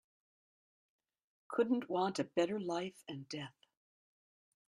Couldn't 1.47 1.87
want 1.87 2.17
a 2.17 2.23
better 2.23 2.59
life 2.59 3.03
and 3.07 3.29
death. 3.29 3.53